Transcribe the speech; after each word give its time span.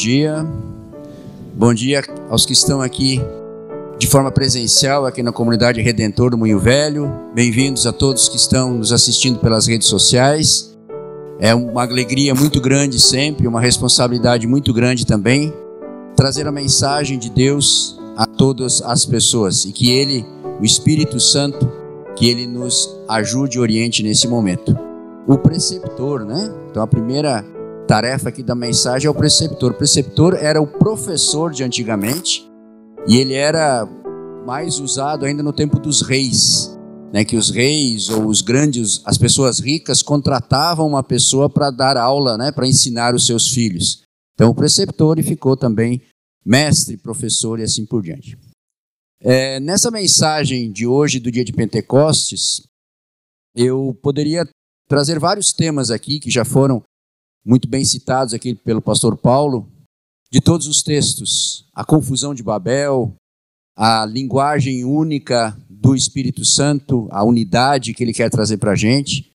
Dia. 0.00 0.46
Bom 1.52 1.74
dia 1.74 2.02
aos 2.30 2.46
que 2.46 2.54
estão 2.54 2.80
aqui 2.80 3.20
de 3.98 4.06
forma 4.06 4.32
presencial 4.32 5.04
aqui 5.04 5.22
na 5.22 5.30
comunidade 5.30 5.82
Redentor 5.82 6.30
do 6.30 6.38
Moinho 6.38 6.58
Velho. 6.58 7.12
Bem-vindos 7.34 7.86
a 7.86 7.92
todos 7.92 8.26
que 8.26 8.38
estão 8.38 8.72
nos 8.72 8.92
assistindo 8.92 9.38
pelas 9.40 9.66
redes 9.66 9.88
sociais. 9.88 10.74
É 11.38 11.54
uma 11.54 11.82
alegria 11.82 12.34
muito 12.34 12.62
grande 12.62 12.98
sempre, 12.98 13.46
uma 13.46 13.60
responsabilidade 13.60 14.46
muito 14.46 14.72
grande 14.72 15.04
também 15.04 15.52
trazer 16.16 16.46
a 16.46 16.52
mensagem 16.52 17.18
de 17.18 17.28
Deus 17.28 18.00
a 18.16 18.24
todas 18.24 18.80
as 18.80 19.04
pessoas 19.04 19.66
e 19.66 19.70
que 19.70 19.90
ele, 19.90 20.24
o 20.58 20.64
Espírito 20.64 21.20
Santo, 21.20 21.70
que 22.16 22.30
ele 22.30 22.46
nos 22.46 22.88
ajude 23.06 23.58
e 23.58 23.60
oriente 23.60 24.02
nesse 24.02 24.26
momento. 24.26 24.74
O 25.26 25.36
preceptor, 25.36 26.24
né? 26.24 26.50
Então 26.70 26.82
a 26.82 26.86
primeira 26.86 27.44
tarefa 27.90 28.28
aqui 28.28 28.40
da 28.40 28.54
mensagem 28.54 29.08
é 29.08 29.10
o 29.10 29.14
preceptor. 29.14 29.72
O 29.72 29.74
preceptor 29.74 30.34
era 30.34 30.62
o 30.62 30.66
professor 30.66 31.50
de 31.50 31.64
antigamente 31.64 32.48
e 33.04 33.16
ele 33.16 33.34
era 33.34 33.84
mais 34.46 34.78
usado 34.78 35.24
ainda 35.24 35.42
no 35.42 35.52
tempo 35.52 35.76
dos 35.80 36.00
reis, 36.00 36.78
né? 37.12 37.24
Que 37.24 37.34
os 37.34 37.50
reis 37.50 38.08
ou 38.08 38.28
os 38.28 38.42
grandes, 38.42 39.02
as 39.04 39.18
pessoas 39.18 39.58
ricas 39.58 40.02
contratavam 40.02 40.86
uma 40.86 41.02
pessoa 41.02 41.50
para 41.50 41.68
dar 41.68 41.96
aula, 41.96 42.38
né? 42.38 42.52
Para 42.52 42.68
ensinar 42.68 43.12
os 43.12 43.26
seus 43.26 43.48
filhos. 43.48 44.02
Então 44.34 44.50
o 44.50 44.54
preceptor 44.54 45.20
ficou 45.24 45.56
também 45.56 46.00
mestre, 46.46 46.96
professor 46.96 47.58
e 47.58 47.64
assim 47.64 47.84
por 47.84 48.02
diante. 48.02 48.38
É, 49.20 49.58
nessa 49.58 49.90
mensagem 49.90 50.70
de 50.70 50.86
hoje, 50.86 51.18
do 51.18 51.28
dia 51.28 51.44
de 51.44 51.52
Pentecostes, 51.52 52.62
eu 53.52 53.98
poderia 54.00 54.48
trazer 54.88 55.18
vários 55.18 55.52
temas 55.52 55.90
aqui 55.90 56.20
que 56.20 56.30
já 56.30 56.44
foram 56.44 56.84
muito 57.44 57.68
bem 57.68 57.84
citados 57.84 58.34
aqui 58.34 58.54
pelo 58.54 58.82
pastor 58.82 59.16
Paulo, 59.16 59.68
de 60.30 60.40
todos 60.40 60.66
os 60.66 60.82
textos. 60.82 61.66
A 61.74 61.84
confusão 61.84 62.34
de 62.34 62.42
Babel, 62.42 63.14
a 63.76 64.04
linguagem 64.04 64.84
única 64.84 65.56
do 65.68 65.94
Espírito 65.94 66.44
Santo, 66.44 67.08
a 67.10 67.24
unidade 67.24 67.94
que 67.94 68.04
ele 68.04 68.12
quer 68.12 68.30
trazer 68.30 68.58
para 68.58 68.72
a 68.72 68.76
gente. 68.76 69.30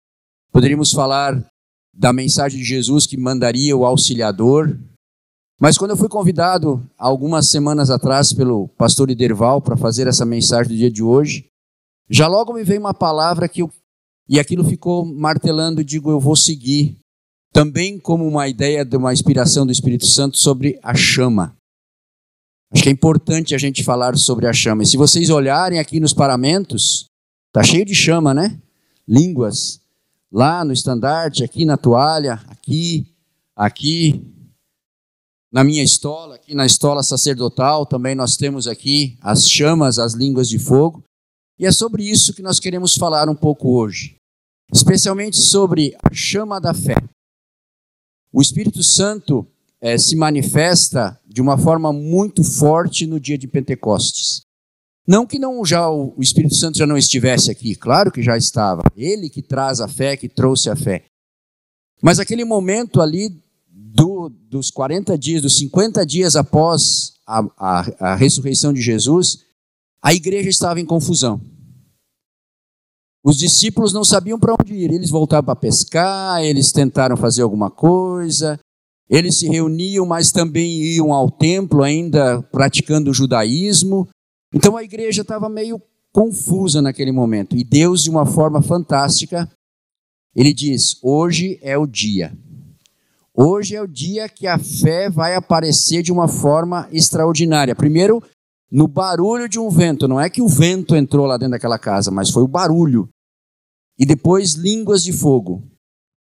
Poderíamos 0.52 0.92
falar 0.92 1.45
da 1.94 2.14
mensagem 2.14 2.59
de 2.59 2.66
Jesus 2.66 3.06
que 3.06 3.17
mandaria 3.17 3.75
o 3.75 3.86
auxiliador, 3.86 4.78
mas 5.59 5.78
quando 5.78 5.92
eu 5.92 5.97
fui 5.97 6.09
convidado 6.09 6.86
algumas 6.97 7.50
semanas 7.50 7.90
atrás 7.90 8.34
pelo 8.34 8.67
pastor 8.78 9.09
Iderval 9.09 9.62
para 9.62 9.78
fazer 9.78 10.06
essa 10.06 10.25
mensagem 10.25 10.73
do 10.73 10.78
dia 10.78 10.92
de 10.92 11.02
hoje, 11.02 11.47
já 12.09 12.28
logo 12.28 12.53
me 12.53 12.64
veio 12.64 12.81
uma 12.81 12.94
palavra 12.94 13.47
que 13.47 13.62
eu, 13.62 13.72
e 14.28 14.40
aquilo 14.40 14.64
ficou 14.64 15.06
martelando, 15.06 15.84
digo, 15.84 16.12
eu 16.12 16.19
vou 16.19 16.36
seguir. 16.36 17.00
Também 17.56 17.98
como 17.98 18.28
uma 18.28 18.50
ideia 18.50 18.84
de 18.84 18.98
uma 18.98 19.14
inspiração 19.14 19.66
do 19.66 19.72
Espírito 19.72 20.06
Santo 20.06 20.38
sobre 20.38 20.78
a 20.84 20.94
chama. 20.94 21.56
Acho 22.70 22.84
que 22.84 22.89
é 22.89 22.92
importante 22.92 23.56
a 23.56 23.58
gente 23.58 23.81
falar 23.81 24.17
sobre 24.17 24.45
a 24.45 24.52
chama. 24.52 24.84
E 24.84 24.86
se 24.86 24.97
vocês 24.97 25.30
olharem 25.30 25.80
aqui 25.80 26.02
nos 26.02 26.12
paramentos, 26.12 27.06
tá 27.53 27.64
cheio 27.64 27.86
de 27.86 27.95
chama, 27.95 28.34
né? 28.34 28.59
Línguas. 29.08 29.80
Lá 30.30 30.66
no 30.66 30.73
estandarte, 30.73 31.45
aqui 31.45 31.64
na 31.64 31.78
toalha, 31.78 32.34
aqui, 32.50 33.08
aqui, 33.56 34.22
na 35.50 35.64
minha 35.64 35.81
estola, 35.81 36.36
aqui 36.36 36.53
na 36.53 36.66
estola 36.66 37.02
sacerdotal, 37.03 37.86
também 37.86 38.16
nós 38.16 38.36
temos 38.36 38.67
aqui 38.67 39.17
as 39.22 39.50
chamas, 39.50 39.97
as 39.97 40.14
línguas 40.14 40.50
de 40.50 40.59
fogo. 40.59 41.06
E 41.58 41.66
é 41.66 41.72
sobre 41.72 42.03
isso 42.03 42.34
que 42.34 42.41
nós 42.41 42.59
queremos 42.59 42.96
falar 42.96 43.29
um 43.29 43.35
pouco 43.35 43.69
hoje. 43.69 44.18
Especialmente 44.74 45.38
sobre 45.38 45.96
a 46.03 46.13
chama 46.13 46.59
da 46.59 46.74
fé. 46.74 46.97
O 48.35 48.41
Espírito 48.41 48.84
Santo 48.84 49.47
é, 49.79 49.97
se 49.97 50.13
manifesta 50.13 51.18
de 51.25 51.41
uma 51.41 51.57
forma 51.57 51.94
muito 51.94 52.44
forte 52.44 53.07
no 53.07 53.18
dia 53.18 53.38
de 53.38 53.47
Pentecostes. 53.47 54.41
Não 55.07 55.25
que 55.25 55.40
não 55.40 55.63
já 55.63 55.90
o 55.90 56.13
Espírito 56.19 56.53
Santo 56.53 56.78
já 56.78 56.85
não 56.85 56.97
estivesse 56.97 57.50
aqui, 57.50 57.75
claro 57.75 58.12
que 58.12 58.22
já 58.22 58.35
estava. 58.35 58.84
Ele 58.94 59.29
que 59.29 59.41
traz 59.41 59.79
a 59.79 59.88
fé, 59.88 60.18
que 60.18 60.28
trouxe 60.28 60.69
a 60.69 60.75
fé. 60.75 61.06
Mas 62.01 62.19
aquele 62.19 62.44
momento 62.44 63.00
ali 63.00 63.41
do, 63.69 64.28
dos 64.28 64.69
40 64.69 65.17
dias, 65.17 65.41
dos 65.41 65.57
50 65.57 66.06
dias 66.06 66.35
após 66.35 67.13
a, 67.25 67.40
a, 67.57 68.12
a 68.12 68.16
ressurreição 68.16 68.73
de 68.73 68.81
Jesus, 68.81 69.46
a 70.02 70.13
igreja 70.13 70.50
estava 70.50 70.81
em 70.81 70.85
confusão. 70.85 71.40
Os 73.25 73.38
discípulos 73.38 73.91
não 73.91 74.03
sabiam 74.03 74.40
para 74.40 74.53
onde 74.53 74.75
ir. 74.75 74.94
Eles 74.94 75.09
voltaram 75.09 75.44
para 75.44 75.56
pescar, 75.56 76.44
eles 76.44 76.72
tentaram 76.72 77.18
fazer 77.18 77.41
alguma 77.41 77.72
coisa, 77.72 78.59
eles 79.09 79.40
se 79.40 79.47
reuniam, 79.50 80.06
mas 80.06 80.31
também 80.31 80.80
iam 80.84 81.12
ao 81.12 81.31
templo, 81.31 81.81
ainda 81.81 82.44
praticando 82.52 83.09
o 83.09 83.14
judaísmo. 83.14 84.08
Então 84.53 84.78
a 84.78 84.84
igreja 84.84 85.24
estava 85.24 85.50
meio 85.50 85.81
confusa 86.14 86.84
naquele 86.84 87.12
momento. 87.12 87.58
E 87.58 87.64
Deus, 87.64 88.03
de 88.03 88.12
uma 88.12 88.28
forma 88.28 88.62
fantástica, 88.62 89.50
ele 90.35 90.53
diz: 90.53 91.00
Hoje 91.02 91.58
é 91.64 91.75
o 91.75 91.88
dia. 91.88 92.31
Hoje 93.34 93.75
é 93.75 93.81
o 93.81 93.88
dia 93.88 94.30
que 94.30 94.46
a 94.46 94.59
fé 94.59 95.09
vai 95.09 95.34
aparecer 95.34 96.03
de 96.03 96.12
uma 96.12 96.28
forma 96.28 96.88
extraordinária. 96.91 97.75
Primeiro, 97.75 98.22
no 98.72 98.88
barulho 98.88 99.50
de 99.50 99.59
um 99.59 99.69
vento. 99.69 100.08
Não 100.08 100.22
é 100.22 100.30
que 100.30 100.44
o 100.44 100.47
vento 100.47 100.96
entrou 100.96 101.25
lá 101.25 101.38
dentro 101.38 101.53
daquela 101.53 101.80
casa, 101.80 102.12
mas 102.12 102.30
foi 102.30 102.44
o 102.44 102.47
barulho. 102.47 103.09
E 103.97 104.06
depois, 104.06 104.53
línguas 104.53 105.03
de 105.03 105.13
fogo. 105.13 105.63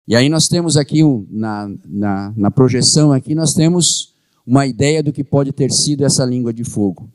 E 0.08 0.16
aí 0.16 0.28
nós 0.28 0.48
temos 0.48 0.76
aqui, 0.76 1.02
na, 1.30 1.70
na, 1.86 2.34
na 2.36 2.52
projeção 2.52 3.12
aqui, 3.12 3.36
nós 3.36 3.54
temos 3.54 4.16
uma 4.46 4.66
ideia 4.66 5.04
do 5.04 5.14
que 5.14 5.24
pode 5.24 5.52
ter 5.52 5.72
sido 5.72 6.04
essa 6.04 6.26
língua 6.26 6.52
de 6.52 6.64
fogo. 6.64 7.10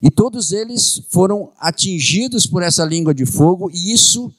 E 0.00 0.10
todos 0.10 0.52
eles 0.52 1.02
foram 1.10 1.50
atingidos 1.58 2.46
por 2.46 2.62
essa 2.62 2.84
língua 2.84 3.12
de 3.12 3.26
fogo, 3.26 3.68
e 3.74 3.92
isso 3.92 4.32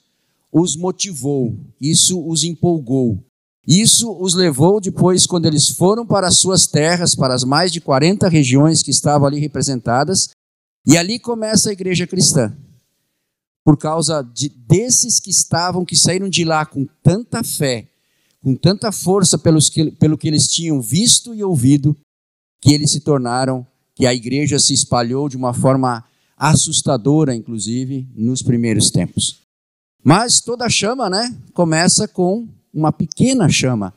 os 0.51 0.77
motivou, 0.77 1.53
isso 1.81 2.25
os 2.25 2.45
empolgou. 2.45 3.21
Isso 3.67 4.11
os 4.19 4.33
levou 4.33 4.79
depois, 4.79 5.27
quando 5.27 5.45
eles 5.45 5.67
foram 5.67 6.05
para 6.05 6.27
as 6.27 6.37
suas 6.37 6.65
terras, 6.65 7.13
para 7.13 7.35
as 7.35 7.43
mais 7.43 7.71
de 7.71 7.81
40 7.81 8.27
regiões 8.29 8.81
que 8.81 8.89
estavam 8.89 9.27
ali 9.27 9.39
representadas, 9.39 10.29
e 10.87 10.97
ali 10.97 11.19
começa 11.19 11.69
a 11.69 11.73
igreja 11.73 12.07
cristã. 12.07 12.55
Por 13.69 13.77
causa 13.77 14.23
de, 14.23 14.49
desses 14.49 15.19
que 15.19 15.29
estavam, 15.29 15.85
que 15.85 15.95
saíram 15.95 16.27
de 16.27 16.43
lá 16.43 16.65
com 16.65 16.87
tanta 17.03 17.43
fé, 17.43 17.87
com 18.41 18.55
tanta 18.55 18.91
força 18.91 19.37
pelos 19.37 19.69
que, 19.69 19.91
pelo 19.91 20.17
que 20.17 20.27
eles 20.27 20.47
tinham 20.47 20.81
visto 20.81 21.35
e 21.35 21.43
ouvido, 21.43 21.95
que 22.59 22.73
eles 22.73 22.89
se 22.89 22.99
tornaram, 22.99 23.63
que 23.93 24.07
a 24.07 24.13
igreja 24.13 24.57
se 24.57 24.73
espalhou 24.73 25.29
de 25.29 25.37
uma 25.37 25.53
forma 25.53 26.03
assustadora, 26.35 27.35
inclusive, 27.35 28.09
nos 28.15 28.41
primeiros 28.41 28.89
tempos. 28.89 29.41
Mas 30.03 30.41
toda 30.41 30.67
chama, 30.67 31.07
né, 31.07 31.37
começa 31.53 32.07
com 32.07 32.47
uma 32.73 32.91
pequena 32.91 33.47
chama, 33.49 33.93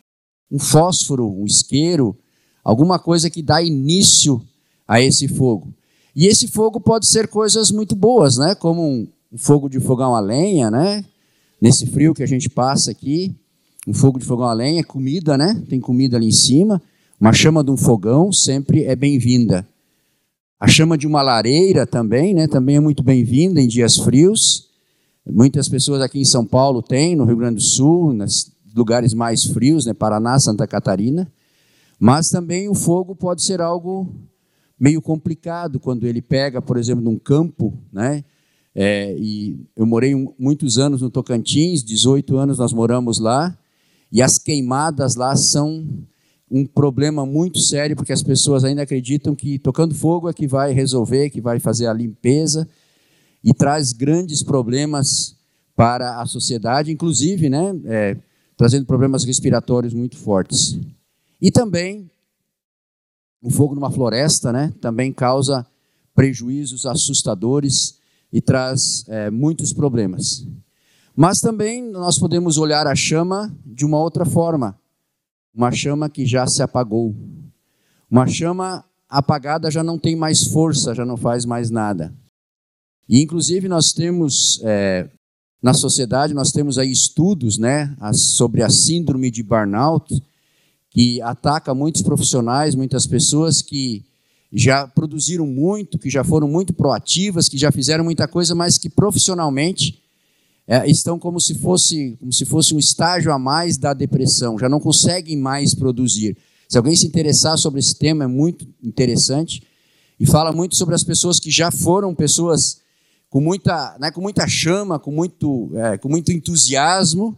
um 0.50 0.58
fósforo, 0.58 1.26
um 1.26 1.46
isqueiro, 1.46 2.14
alguma 2.62 2.98
coisa 2.98 3.30
que 3.30 3.40
dá 3.40 3.62
início 3.62 4.46
a 4.86 5.00
esse 5.00 5.28
fogo. 5.28 5.72
E 6.14 6.26
esse 6.26 6.46
fogo 6.46 6.78
pode 6.78 7.06
ser 7.06 7.26
coisas 7.26 7.70
muito 7.70 7.96
boas, 7.96 8.36
né? 8.36 8.54
Como 8.54 8.86
um, 8.86 9.08
fogo 9.38 9.68
de 9.68 9.80
fogão 9.80 10.14
a 10.14 10.20
lenha, 10.20 10.70
né? 10.70 11.04
Nesse 11.60 11.86
frio 11.86 12.14
que 12.14 12.22
a 12.22 12.26
gente 12.26 12.50
passa 12.50 12.90
aqui, 12.90 13.34
um 13.86 13.94
fogo 13.94 14.18
de 14.18 14.24
fogão 14.24 14.46
a 14.46 14.52
lenha, 14.52 14.84
comida, 14.84 15.38
né? 15.38 15.62
Tem 15.68 15.80
comida 15.80 16.16
ali 16.16 16.26
em 16.26 16.32
cima. 16.32 16.80
Uma 17.20 17.32
chama 17.32 17.62
de 17.62 17.70
um 17.70 17.76
fogão 17.76 18.32
sempre 18.32 18.84
é 18.84 18.96
bem-vinda. 18.96 19.66
A 20.58 20.68
chama 20.68 20.96
de 20.96 21.06
uma 21.06 21.22
lareira 21.22 21.86
também, 21.86 22.34
né? 22.34 22.46
Também 22.46 22.76
é 22.76 22.80
muito 22.80 23.02
bem-vinda 23.02 23.60
em 23.60 23.66
dias 23.66 23.96
frios. 23.96 24.68
Muitas 25.24 25.68
pessoas 25.68 26.00
aqui 26.00 26.20
em 26.20 26.24
São 26.24 26.44
Paulo 26.44 26.82
têm, 26.82 27.14
no 27.14 27.24
Rio 27.24 27.36
Grande 27.36 27.56
do 27.56 27.62
Sul, 27.62 28.12
nas 28.12 28.50
lugares 28.74 29.14
mais 29.14 29.44
frios, 29.44 29.86
né, 29.86 29.94
Paraná, 29.94 30.38
Santa 30.38 30.66
Catarina. 30.66 31.30
Mas 31.98 32.28
também 32.28 32.68
o 32.68 32.74
fogo 32.74 33.14
pode 33.14 33.42
ser 33.42 33.60
algo 33.60 34.12
meio 34.78 35.00
complicado 35.00 35.78
quando 35.78 36.06
ele 36.06 36.20
pega, 36.20 36.60
por 36.60 36.76
exemplo, 36.76 37.04
num 37.04 37.16
campo, 37.16 37.72
né? 37.92 38.24
É, 38.74 39.14
e 39.18 39.66
eu 39.76 39.84
morei 39.84 40.14
muitos 40.38 40.78
anos 40.78 41.02
no 41.02 41.10
Tocantins, 41.10 41.84
18 41.84 42.36
anos 42.36 42.58
nós 42.58 42.72
moramos 42.72 43.18
lá, 43.18 43.56
e 44.10 44.22
as 44.22 44.38
queimadas 44.38 45.14
lá 45.14 45.36
são 45.36 45.86
um 46.50 46.66
problema 46.66 47.24
muito 47.24 47.58
sério, 47.58 47.96
porque 47.96 48.12
as 48.12 48.22
pessoas 48.22 48.64
ainda 48.64 48.82
acreditam 48.82 49.34
que 49.34 49.58
tocando 49.58 49.94
fogo 49.94 50.28
é 50.28 50.32
que 50.32 50.46
vai 50.46 50.72
resolver, 50.72 51.30
que 51.30 51.40
vai 51.40 51.58
fazer 51.58 51.86
a 51.86 51.92
limpeza, 51.92 52.68
e 53.42 53.52
traz 53.52 53.92
grandes 53.92 54.42
problemas 54.42 55.36
para 55.74 56.20
a 56.20 56.26
sociedade, 56.26 56.92
inclusive, 56.92 57.48
né? 57.48 57.74
É, 57.86 58.16
trazendo 58.56 58.86
problemas 58.86 59.24
respiratórios 59.24 59.92
muito 59.92 60.16
fortes. 60.16 60.78
E 61.40 61.50
também 61.50 62.08
o 63.42 63.50
fogo 63.50 63.74
numa 63.74 63.90
floresta, 63.90 64.52
né, 64.52 64.72
também 64.80 65.12
causa 65.12 65.66
prejuízos 66.14 66.86
assustadores 66.86 67.98
e 68.32 68.40
traz 68.40 69.04
é, 69.08 69.30
muitos 69.30 69.72
problemas. 69.72 70.46
Mas 71.14 71.40
também 71.40 71.82
nós 71.90 72.18
podemos 72.18 72.56
olhar 72.56 72.86
a 72.86 72.94
chama 72.94 73.54
de 73.66 73.84
uma 73.84 73.98
outra 73.98 74.24
forma, 74.24 74.78
uma 75.54 75.70
chama 75.70 76.08
que 76.08 76.24
já 76.24 76.46
se 76.46 76.62
apagou, 76.62 77.14
Uma 78.10 78.26
chama 78.26 78.84
apagada 79.08 79.70
já 79.70 79.82
não 79.82 79.98
tem 79.98 80.16
mais 80.16 80.44
força, 80.44 80.94
já 80.94 81.04
não 81.04 81.16
faz 81.16 81.44
mais 81.44 81.70
nada. 81.70 82.14
E 83.08 83.22
inclusive 83.22 83.68
nós 83.68 83.92
temos 83.92 84.60
é, 84.64 85.08
na 85.62 85.72
sociedade 85.72 86.34
nós 86.34 86.50
temos 86.50 86.76
aí 86.76 86.90
estudos, 86.90 87.56
né, 87.56 87.94
sobre 88.12 88.62
a 88.62 88.68
síndrome 88.68 89.30
de 89.30 89.42
burnout 89.42 90.22
que 90.90 91.22
ataca 91.22 91.74
muitos 91.74 92.02
profissionais, 92.02 92.74
muitas 92.74 93.06
pessoas 93.06 93.62
que 93.62 94.04
já 94.52 94.86
produziram 94.86 95.46
muito, 95.46 95.98
que 95.98 96.10
já 96.10 96.22
foram 96.22 96.46
muito 96.46 96.74
proativas, 96.74 97.48
que 97.48 97.56
já 97.56 97.72
fizeram 97.72 98.04
muita 98.04 98.28
coisa, 98.28 98.54
mas 98.54 98.76
que 98.76 98.90
profissionalmente 98.90 100.02
é, 100.66 100.88
estão 100.88 101.18
como 101.18 101.40
se 101.40 101.54
fosse 101.54 102.16
como 102.20 102.32
se 102.32 102.44
fosse 102.44 102.74
um 102.74 102.78
estágio 102.78 103.32
a 103.32 103.38
mais 103.38 103.78
da 103.78 103.94
depressão, 103.94 104.58
já 104.58 104.68
não 104.68 104.78
conseguem 104.78 105.36
mais 105.36 105.74
produzir. 105.74 106.36
Se 106.68 106.76
alguém 106.76 106.94
se 106.94 107.06
interessar 107.06 107.56
sobre 107.58 107.80
esse 107.80 107.94
tema, 107.94 108.24
é 108.24 108.26
muito 108.26 108.66
interessante 108.82 109.62
e 110.20 110.26
fala 110.26 110.52
muito 110.52 110.76
sobre 110.76 110.94
as 110.94 111.02
pessoas 111.02 111.40
que 111.40 111.50
já 111.50 111.70
foram 111.70 112.14
pessoas 112.14 112.80
com 113.28 113.40
muita, 113.40 113.96
né, 113.98 114.10
com 114.10 114.20
muita 114.20 114.46
chama, 114.46 114.98
com 114.98 115.10
muito, 115.10 115.70
é, 115.74 115.96
com 115.96 116.08
muito 116.08 116.30
entusiasmo, 116.30 117.36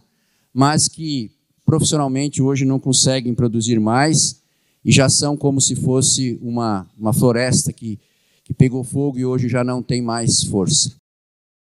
mas 0.53 0.87
que 0.89 1.31
profissionalmente 1.65 2.41
hoje 2.41 2.65
não 2.65 2.79
conseguem 2.79 3.33
produzir 3.33 3.79
mais 3.79 4.41
e 4.85 4.91
já 4.91 5.09
são 5.09 5.35
como 5.35 5.59
se 5.59 5.75
fosse 5.75 6.37
uma, 6.39 6.87
uma 6.95 7.11
floresta 7.11 7.73
que, 7.73 7.99
que 8.43 8.53
pegou 8.53 8.83
fogo 8.83 9.17
e 9.17 9.25
hoje 9.25 9.49
já 9.49 9.63
não 9.63 9.81
tem 9.81 9.99
mais 9.99 10.43
força. 10.43 10.93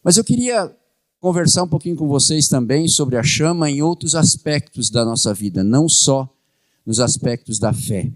Mas 0.03 0.17
eu 0.17 0.23
queria 0.23 0.75
conversar 1.19 1.61
um 1.61 1.67
pouquinho 1.67 1.95
com 1.95 2.07
vocês 2.07 2.47
também 2.47 2.87
sobre 2.87 3.15
a 3.15 3.21
chama 3.21 3.69
em 3.69 3.83
outros 3.83 4.15
aspectos 4.15 4.89
da 4.89 5.05
nossa 5.05 5.35
vida, 5.35 5.63
não 5.63 5.87
só 5.87 6.27
nos 6.83 6.99
aspectos 6.99 7.59
da 7.59 7.71
fé. 7.71 8.11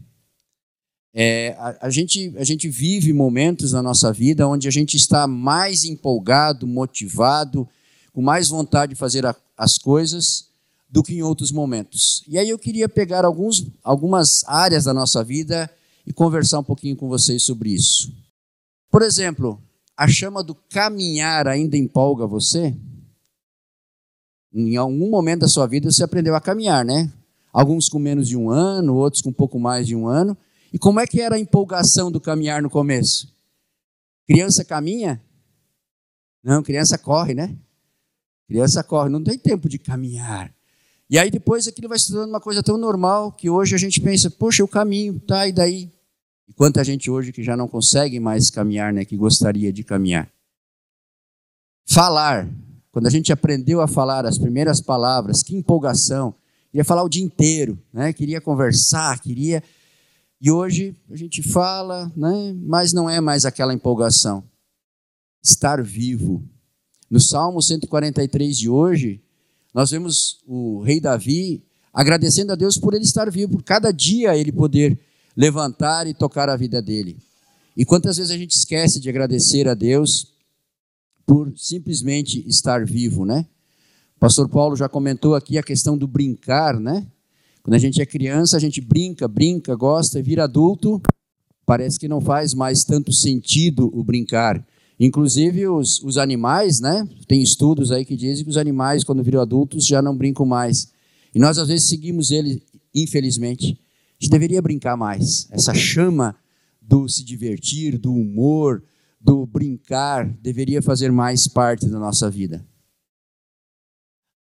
É, 1.14 1.56
a, 1.60 1.88
a, 1.88 1.90
gente, 1.92 2.34
a 2.38 2.44
gente 2.44 2.68
vive 2.68 3.14
momentos 3.14 3.74
na 3.74 3.84
nossa 3.84 4.12
vida 4.12 4.48
onde 4.48 4.68
a 4.68 4.72
gente 4.72 4.98
está 4.98 5.28
mais 5.28 5.84
empolgado, 5.84 6.66
motivado, 6.66 7.68
com 8.12 8.22
mais 8.22 8.48
vontade 8.50 8.94
de 8.94 9.00
fazer 9.00 9.24
a, 9.24 9.36
as 9.56 9.78
coisas 9.78 10.49
do 10.90 11.04
que 11.04 11.14
em 11.14 11.22
outros 11.22 11.52
momentos. 11.52 12.24
E 12.28 12.38
aí 12.38 12.50
eu 12.50 12.58
queria 12.58 12.90
pegar 12.90 13.24
alguns, 13.24 13.66
algumas 13.84 14.44
áreas 14.46 14.86
da 14.86 14.94
nossa 14.94 15.24
vida 15.24 15.70
e 16.06 16.12
conversar 16.12 16.60
um 16.60 16.64
pouquinho 16.64 16.96
com 16.96 17.08
vocês 17.08 17.44
sobre 17.44 17.70
isso. 17.70 18.12
Por 18.90 19.04
exemplo, 19.04 19.62
a 19.96 20.08
chama 20.08 20.44
do 20.44 20.56
caminhar 20.56 21.48
ainda 21.48 21.78
empolga 21.78 22.26
você? 22.26 22.76
Em 24.52 24.76
algum 24.76 25.10
momento 25.10 25.42
da 25.42 25.48
sua 25.48 25.68
vida 25.68 25.92
você 25.92 26.04
aprendeu 26.04 26.36
a 26.36 26.42
caminhar, 26.42 26.84
né? 26.84 27.12
Alguns 27.54 27.88
com 27.88 28.00
menos 28.00 28.28
de 28.28 28.36
um 28.36 28.50
ano, 28.50 28.96
outros 28.96 29.22
com 29.22 29.32
pouco 29.32 29.60
mais 29.60 29.86
de 29.86 29.96
um 29.96 30.08
ano. 30.08 30.36
E 30.74 30.80
como 30.80 31.00
é 31.00 31.06
que 31.06 31.22
era 31.22 31.36
a 31.36 31.40
empolgação 31.40 32.12
do 32.12 32.20
caminhar 32.20 32.62
no 32.62 32.70
começo? 32.70 33.32
Criança 34.28 34.66
caminha? 34.66 35.22
Não, 36.44 36.64
criança 36.64 36.98
corre, 36.98 37.34
né? 37.34 37.56
Criança 38.48 38.84
corre, 38.84 39.10
não 39.10 39.24
tem 39.24 39.38
tempo 39.38 39.70
de 39.70 39.78
caminhar. 39.78 40.54
E 41.10 41.18
aí 41.18 41.32
depois 41.32 41.68
aquilo 41.68 41.90
vai 41.90 41.98
se 41.98 42.08
tornando 42.08 42.30
uma 42.30 42.40
coisa 42.40 42.62
tão 42.62 42.78
normal 42.78 43.32
que 43.32 43.50
hoje 43.50 43.74
a 43.74 43.78
gente 43.80 44.00
pensa, 44.00 44.30
poxa, 44.30 44.64
o 44.64 44.68
caminho, 44.68 45.20
tá, 45.20 45.48
e 45.48 45.52
daí? 45.52 45.92
E 46.48 46.54
quanta 46.54 46.84
gente 46.84 47.10
hoje 47.10 47.32
que 47.32 47.42
já 47.44 47.58
não 47.58 47.68
consegue 47.68 48.20
mais 48.20 48.50
caminhar, 48.52 48.94
né, 48.94 49.04
que 49.04 49.18
gostaria 49.18 49.74
de 49.74 49.84
caminhar. 49.84 50.32
Falar. 51.88 52.48
Quando 52.92 53.08
a 53.08 53.10
gente 53.10 53.32
aprendeu 53.32 53.82
a 53.82 53.88
falar 53.88 54.26
as 54.26 54.38
primeiras 54.38 54.82
palavras, 54.82 55.42
que 55.42 55.56
empolgação. 55.56 56.36
Queria 56.72 56.86
falar 56.86 57.04
o 57.04 57.10
dia 57.10 57.24
inteiro, 57.24 57.80
né? 57.92 58.14
Queria 58.14 58.42
conversar, 58.42 59.20
queria. 59.20 59.64
E 60.42 60.52
hoje 60.52 60.96
a 61.10 61.16
gente 61.16 61.42
fala, 61.42 62.12
né? 62.16 62.56
Mas 62.64 62.94
não 62.94 63.10
é 63.10 63.20
mais 63.20 63.46
aquela 63.46 63.74
empolgação. 63.74 64.44
Estar 65.44 65.82
vivo. 65.84 66.44
No 67.10 67.20
Salmo 67.20 67.62
143 67.62 68.58
de 68.58 68.70
hoje, 68.70 69.24
nós 69.74 69.92
vemos 69.92 70.40
o 70.48 70.82
rei 70.82 71.00
Davi 71.00 71.64
agradecendo 71.94 72.52
a 72.52 72.56
Deus 72.56 72.78
por 72.78 72.94
ele 72.94 73.04
estar 73.04 73.30
vivo, 73.30 73.54
por 73.54 73.64
cada 73.64 73.92
dia 73.92 74.36
ele 74.36 74.52
poder 74.52 75.00
levantar 75.36 76.08
e 76.08 76.14
tocar 76.14 76.50
a 76.50 76.56
vida 76.56 76.82
dele. 76.82 77.18
E 77.76 77.86
quantas 77.86 78.18
vezes 78.18 78.32
a 78.32 78.38
gente 78.38 78.56
esquece 78.56 79.00
de 79.00 79.10
agradecer 79.10 79.68
a 79.68 79.74
Deus 79.74 80.34
por 81.26 81.54
simplesmente 81.56 82.44
estar 82.48 82.86
vivo, 82.86 83.26
né? 83.26 83.46
O 84.18 84.20
pastor 84.20 84.50
Paulo 84.50 84.76
já 84.76 84.90
comentou 84.90 85.36
aqui 85.36 85.58
a 85.58 85.64
questão 85.64 85.98
do 85.98 86.08
brincar, 86.08 86.80
né? 86.80 87.08
Quando 87.64 87.76
a 87.76 87.78
gente 87.78 88.02
é 88.02 88.06
criança, 88.06 88.58
a 88.58 88.60
gente 88.60 88.82
brinca, 88.82 89.28
brinca, 89.28 89.76
gosta, 89.76 90.20
e 90.20 90.22
vira 90.22 90.46
adulto, 90.46 91.02
parece 91.66 92.00
que 92.00 92.08
não 92.08 92.20
faz 92.20 92.54
mais 92.54 92.84
tanto 92.84 93.14
sentido 93.14 93.90
o 93.94 94.04
brincar. 94.04 94.66
Inclusive 95.00 95.68
os, 95.68 96.04
os 96.04 96.18
animais, 96.18 96.82
né? 96.82 97.08
Tem 97.26 97.42
estudos 97.42 97.92
aí 97.92 98.04
que 98.04 98.18
dizem 98.18 98.44
que 98.44 98.50
os 98.50 98.58
animais, 98.58 99.04
quando 99.04 99.24
viram 99.24 99.40
adultos, 99.40 99.86
já 99.86 100.02
não 100.02 100.18
brincam 100.18 100.46
mais. 100.46 100.92
E 101.34 101.40
nós, 101.40 101.58
às 101.58 101.70
vezes, 101.70 101.88
seguimos 101.88 102.32
eles, 102.32 102.62
infelizmente. 102.94 103.80
A 104.20 104.24
gente 104.24 104.32
deveria 104.32 104.62
brincar 104.62 104.98
mais. 104.98 105.48
Essa 105.52 105.74
chama 105.74 106.36
do 106.82 107.08
se 107.08 107.24
divertir, 107.24 107.98
do 107.98 108.12
humor, 108.12 108.84
do 109.22 109.46
brincar, 109.46 110.28
deveria 110.42 110.82
fazer 110.82 111.12
mais 111.12 111.48
parte 111.48 111.88
da 111.88 112.00
nossa 112.00 112.30
vida. 112.30 112.66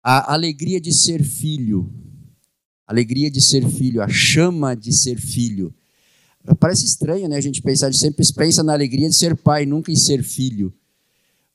A 0.03 0.33
alegria 0.33 0.81
de 0.81 0.93
ser 0.93 1.23
filho, 1.23 1.93
alegria 2.87 3.31
de 3.31 3.43
ser 3.43 3.69
filho, 3.69 4.01
a 4.01 4.09
chama 4.09 4.75
de 4.75 4.93
ser 4.93 5.19
filho. 5.19 5.75
Parece 6.59 6.85
estranho, 6.85 7.29
né? 7.29 7.37
A 7.37 7.41
gente 7.41 7.61
pensar, 7.63 7.89
a 7.89 7.91
gente 7.91 8.01
sempre 8.01 8.25
pensa 8.35 8.63
na 8.63 8.73
alegria 8.73 9.09
de 9.09 9.15
ser 9.17 9.37
pai, 9.37 9.67
nunca 9.67 9.91
em 9.91 9.97
ser 9.97 10.23
filho. 10.23 10.73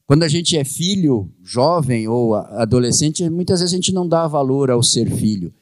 Quando 0.05 0.23
a 0.23 0.27
gente 0.27 0.57
é 0.57 0.63
filho, 0.63 1.29
jovem 1.41 2.07
ou 2.07 2.35
adolescente, 2.35 3.27
muitas 3.29 3.61
vezes 3.61 3.73
a 3.73 3.77
gente 3.77 3.93
não 3.93 4.07
dá 4.07 4.27
valor 4.27 4.69
ao 4.69 4.83
ser 4.83 5.09
filho. 5.09 5.53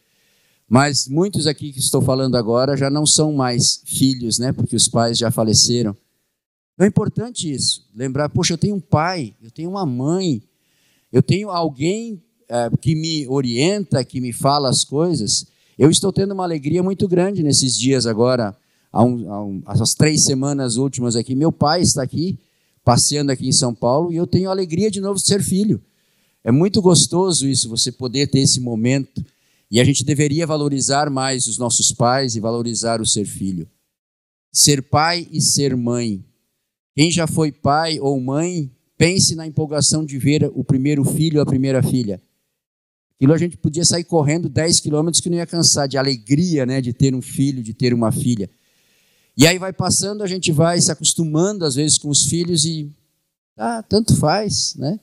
Mas 0.67 1.07
muitos 1.07 1.47
aqui 1.47 1.71
que 1.71 1.79
estou 1.79 2.01
falando 2.01 2.35
agora 2.35 2.75
já 2.75 2.89
não 2.89 3.05
são 3.05 3.33
mais 3.33 3.81
filhos, 3.85 4.39
né? 4.39 4.51
Porque 4.51 4.75
os 4.75 4.87
pais 4.87 5.17
já 5.17 5.29
faleceram. 5.29 5.95
Então 6.73 6.85
é 6.85 6.87
importante 6.87 7.51
isso, 7.51 7.87
lembrar, 7.93 8.29
poxa, 8.29 8.53
eu 8.53 8.57
tenho 8.57 8.75
um 8.75 8.79
pai, 8.79 9.35
eu 9.41 9.51
tenho 9.51 9.69
uma 9.69 9.85
mãe, 9.85 10.41
eu 11.11 11.21
tenho 11.21 11.49
alguém 11.49 12.23
é, 12.49 12.69
que 12.81 12.95
me 12.95 13.27
orienta, 13.27 14.03
que 14.03 14.19
me 14.19 14.33
fala 14.33 14.69
as 14.69 14.83
coisas. 14.83 15.45
Eu 15.77 15.89
estou 15.89 16.11
tendo 16.11 16.33
uma 16.33 16.43
alegria 16.43 16.81
muito 16.81 17.07
grande 17.07 17.43
nesses 17.43 17.77
dias 17.77 18.07
agora, 18.07 18.57
há, 18.91 19.03
um, 19.03 19.31
há 19.31 19.43
um, 19.43 19.63
essas 19.67 19.93
três 19.93 20.23
semanas 20.23 20.77
últimas 20.77 21.15
aqui, 21.15 21.35
meu 21.35 21.51
pai 21.51 21.81
está 21.81 22.03
aqui, 22.03 22.37
passeando 22.83 23.31
aqui 23.31 23.47
em 23.47 23.51
São 23.51 23.73
Paulo, 23.73 24.11
e 24.11 24.15
eu 24.15 24.27
tenho 24.27 24.49
a 24.49 24.51
alegria 24.51 24.91
de 24.91 24.99
novo 24.99 25.19
de 25.19 25.25
ser 25.25 25.41
filho. 25.41 25.81
É 26.43 26.51
muito 26.51 26.81
gostoso 26.81 27.47
isso, 27.47 27.69
você 27.69 27.91
poder 27.91 28.27
ter 28.27 28.39
esse 28.39 28.59
momento. 28.59 29.23
E 29.69 29.79
a 29.79 29.83
gente 29.83 30.03
deveria 30.03 30.45
valorizar 30.45 31.09
mais 31.09 31.47
os 31.47 31.57
nossos 31.57 31.91
pais 31.91 32.35
e 32.35 32.39
valorizar 32.39 32.99
o 32.99 33.05
ser 33.05 33.25
filho. 33.25 33.69
Ser 34.51 34.81
pai 34.81 35.27
e 35.31 35.39
ser 35.39 35.77
mãe. 35.77 36.25
Quem 36.93 37.09
já 37.09 37.25
foi 37.25 37.51
pai 37.51 37.99
ou 37.99 38.19
mãe, 38.19 38.69
pense 38.97 39.33
na 39.33 39.47
empolgação 39.47 40.03
de 40.03 40.17
ver 40.17 40.51
o 40.53 40.63
primeiro 40.63 41.05
filho 41.05 41.37
ou 41.37 41.43
a 41.43 41.45
primeira 41.45 41.81
filha. 41.81 42.21
Aquilo 43.15 43.33
a 43.33 43.37
gente 43.37 43.55
podia 43.55 43.85
sair 43.85 44.03
correndo 44.03 44.49
10 44.49 44.79
quilômetros 44.79 45.21
que 45.21 45.29
não 45.29 45.37
ia 45.37 45.45
cansar, 45.45 45.87
de 45.87 45.97
alegria 45.97 46.65
né, 46.65 46.81
de 46.81 46.91
ter 46.91 47.13
um 47.15 47.21
filho, 47.21 47.63
de 47.63 47.73
ter 47.73 47.93
uma 47.93 48.11
filha. 48.11 48.49
E 49.41 49.47
aí 49.47 49.57
vai 49.57 49.73
passando, 49.73 50.21
a 50.21 50.27
gente 50.27 50.51
vai 50.51 50.79
se 50.79 50.91
acostumando 50.91 51.65
às 51.65 51.73
vezes 51.73 51.97
com 51.97 52.09
os 52.09 52.25
filhos 52.25 52.63
e 52.63 52.91
ah, 53.57 53.81
tanto 53.81 54.15
faz, 54.15 54.75
né? 54.75 54.99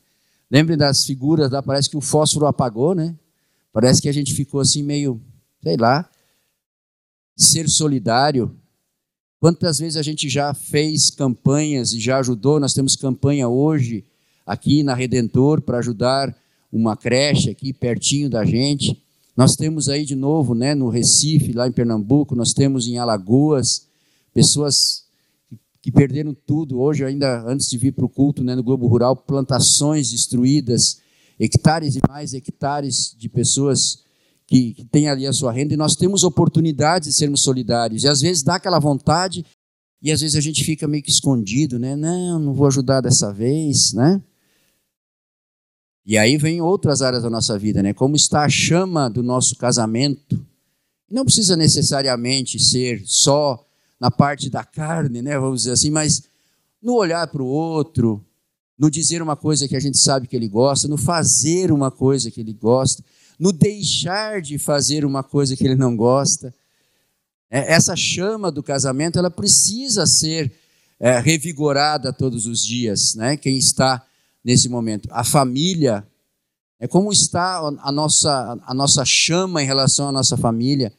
Lembre 0.49 0.77
das 0.77 1.05
figuras 1.05 1.51
lá, 1.51 1.61
parece 1.61 1.91
que 1.91 1.97
o 1.97 2.01
fósforo 2.01 2.47
apagou, 2.47 2.95
né? 2.95 3.17
Parece 3.73 4.01
que 4.01 4.09
a 4.09 4.13
gente 4.13 4.33
ficou 4.33 4.61
assim 4.61 4.81
meio, 4.81 5.21
sei 5.61 5.77
lá, 5.77 6.09
ser 7.37 7.69
solidário. 7.69 8.57
Quantas 9.41 9.81
vezes 9.81 9.97
a 9.97 10.03
gente 10.03 10.29
já 10.29 10.55
fez 10.55 11.11
campanhas 11.11 11.93
e 11.93 11.99
já 11.99 12.21
ajudou? 12.21 12.61
Nós 12.61 12.75
temos 12.75 12.95
campanha 12.95 13.49
hoje 13.49 14.05
aqui 14.47 14.85
na 14.85 14.95
Redentor 14.95 15.63
para 15.63 15.79
ajudar 15.79 16.33
uma 16.71 16.97
creche 16.97 17.51
aqui 17.51 17.73
pertinho 17.73 18.31
da 18.31 18.45
gente. 18.45 19.03
Nós 19.37 19.57
temos 19.57 19.89
aí 19.89 20.05
de 20.05 20.15
novo, 20.15 20.55
né, 20.55 20.77
no 20.77 20.89
Recife, 20.89 21.53
lá 21.53 21.67
em 21.67 21.73
Pernambuco, 21.73 22.37
nós 22.37 22.53
temos 22.53 22.87
em 22.87 22.99
Alagoas, 22.99 23.88
pessoas 24.39 25.05
que 25.83 25.91
perderam 25.91 26.33
tudo. 26.33 26.79
Hoje, 26.79 27.05
ainda 27.05 27.43
antes 27.45 27.69
de 27.69 27.77
vir 27.77 27.93
para 27.93 28.05
o 28.05 28.09
culto 28.09 28.45
né, 28.45 28.55
no 28.55 28.63
Globo 28.63 28.87
Rural, 28.87 29.17
plantações 29.17 30.13
destruídas, 30.13 31.01
hectares 31.41 31.97
e 31.97 32.01
mais 32.09 32.35
hectares 32.35 33.17
de 33.19 33.29
pessoas 33.29 34.05
que, 34.47 34.75
que 34.75 34.85
têm 34.85 35.09
ali 35.09 35.27
a 35.27 35.33
sua 35.33 35.51
renda, 35.51 35.75
e 35.75 35.77
nós 35.77 35.97
temos 35.97 36.23
oportunidades 36.23 37.09
de 37.09 37.15
sermos 37.15 37.43
solidários. 37.43 38.05
E 38.05 38.09
às 38.09 38.21
vezes 38.21 38.45
dá 38.45 38.55
aquela 38.55 38.79
vontade, 38.79 39.45
e 40.01 40.13
às 40.13 40.21
vezes 40.21 40.37
a 40.37 40.41
gente 40.41 40.63
fica 40.63 40.87
meio 40.87 41.03
que 41.03 41.11
escondido, 41.11 41.79
né? 41.79 41.97
Não, 41.97 42.39
não 42.39 42.55
vou 42.55 42.69
ajudar 42.69 43.01
dessa 43.01 43.33
vez, 43.33 43.93
né? 43.93 44.23
E 46.07 46.17
aí 46.17 46.37
vem 46.37 46.61
outras 46.61 47.03
áreas 47.03 47.25
da 47.25 47.31
nossa 47.31 47.59
vida, 47.59 47.83
né? 47.83 47.93
Como 47.93 48.15
está 48.15 48.45
a 48.45 48.49
chama 48.49 49.11
do 49.11 49.23
nosso 49.23 49.57
casamento? 49.57 50.41
Não 51.11 51.25
precisa 51.25 51.57
necessariamente 51.57 52.59
ser 52.59 53.03
só 53.05 53.68
na 54.01 54.11
parte 54.11 54.49
da 54.49 54.65
carne, 54.65 55.23
né, 55.23 55.39
vamos 55.39 55.63
dizer 55.63 55.73
assim, 55.73 55.91
mas 55.91 56.23
no 56.81 56.95
olhar 56.95 57.27
para 57.27 57.43
o 57.43 57.47
outro, 57.47 58.25
no 58.79 58.91
dizer 58.91 59.21
uma 59.21 59.35
coisa 59.35 59.67
que 59.67 59.75
a 59.75 59.81
gente 59.81 59.99
sabe 59.99 60.29
que 60.29 60.37
ele 60.37 60.49
gosta, 60.49 60.87
no 60.87 60.97
fazer 60.97 61.73
uma 61.73 61.91
coisa 61.91 62.31
que 62.31 62.41
ele 62.41 62.53
gosta, 62.53 63.03
no 63.39 63.53
deixar 63.53 64.41
de 64.41 64.59
fazer 64.59 65.05
uma 65.05 65.23
coisa 65.23 65.57
que 65.57 65.65
ele 65.65 65.75
não 65.75 65.97
gosta. 65.97 66.55
É, 67.51 67.73
essa 67.73 67.97
chama 67.97 68.51
do 68.53 68.63
casamento, 68.63 69.19
ela 69.19 69.31
precisa 69.31 70.07
ser 70.07 70.53
é, 71.01 71.19
revigorada 71.19 72.13
todos 72.13 72.47
os 72.47 72.65
dias, 72.65 73.15
né? 73.15 73.37
Quem 73.37 73.57
está 73.57 74.05
nesse 74.45 74.69
momento, 74.69 75.09
a 75.13 75.25
família, 75.25 76.07
é 76.81 76.87
como 76.87 77.13
está 77.13 77.59
a 77.59 77.93
nossa 77.93 78.59
a 78.65 78.73
nossa 78.73 79.05
chama 79.05 79.63
em 79.63 79.67
relação 79.67 80.09
à 80.09 80.13
nossa 80.13 80.37
família. 80.37 80.93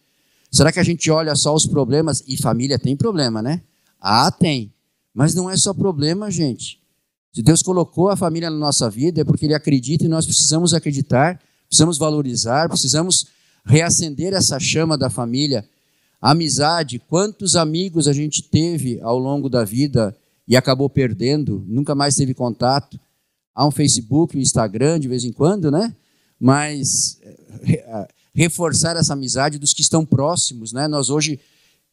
Será 0.51 0.71
que 0.71 0.79
a 0.79 0.83
gente 0.83 1.09
olha 1.11 1.35
só 1.35 1.53
os 1.53 1.65
problemas 1.65 2.23
e 2.27 2.35
família 2.37 2.79
tem 2.79 2.95
problema, 2.95 3.41
né? 3.41 3.61
Ah, 4.01 4.31
tem. 4.31 4.73
Mas 5.13 5.35
não 5.35 5.49
é 5.49 5.55
só 5.55 5.73
problema, 5.73 6.31
gente. 6.31 6.79
Se 7.31 7.43
Deus 7.43 7.61
colocou 7.61 8.09
a 8.09 8.17
família 8.17 8.49
na 8.49 8.57
nossa 8.57 8.89
vida 8.89 9.21
é 9.21 9.23
porque 9.23 9.45
Ele 9.45 9.53
acredita 9.53 10.05
e 10.05 10.07
nós 10.07 10.25
precisamos 10.25 10.73
acreditar, 10.73 11.39
precisamos 11.67 11.97
valorizar, 11.97 12.67
precisamos 12.67 13.27
reacender 13.63 14.33
essa 14.33 14.59
chama 14.59 14.97
da 14.97 15.09
família. 15.09 15.63
A 16.19 16.31
amizade, 16.31 16.99
quantos 16.99 17.55
amigos 17.55 18.07
a 18.07 18.13
gente 18.13 18.41
teve 18.41 18.99
ao 19.01 19.19
longo 19.19 19.47
da 19.47 19.63
vida 19.63 20.15
e 20.47 20.57
acabou 20.57 20.89
perdendo, 20.89 21.63
nunca 21.67 21.93
mais 21.93 22.15
teve 22.15 22.33
contato. 22.33 22.99
Há 23.53 23.67
um 23.67 23.71
Facebook, 23.71 24.35
um 24.35 24.41
Instagram 24.41 24.99
de 24.99 25.07
vez 25.07 25.23
em 25.23 25.31
quando, 25.31 25.69
né? 25.69 25.93
Mas 26.39 27.19
eh, 27.21 28.07
reforçar 28.39 28.95
essa 28.95 29.11
amizade 29.11 29.59
dos 29.59 29.73
que 29.73 29.81
estão 29.81 30.05
próximos, 30.05 30.71
né? 30.71 30.87
Nós 30.87 31.09
hoje 31.09 31.37